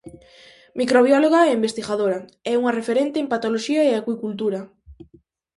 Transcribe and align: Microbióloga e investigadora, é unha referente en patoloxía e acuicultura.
Microbióloga 0.79 1.41
e 1.45 1.55
investigadora, 1.59 2.19
é 2.51 2.53
unha 2.61 2.75
referente 2.79 3.17
en 3.19 3.27
patoloxía 3.33 3.81
e 3.85 3.91
acuicultura. 3.93 4.61